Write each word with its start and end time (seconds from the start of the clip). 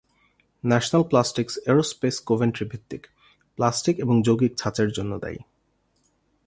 National 0.63 1.03
plastics 1.03 1.55
aerospace 1.67 2.15
Coventry 2.25 2.65
ভিত্তিক, 2.71 3.03
plastic 3.57 3.95
এবং 3.99 4.15
যৌগিক 4.21 4.51
ছাঁচের 4.57 4.89
জন্য 4.91 5.11
দায়ী। 5.19 5.39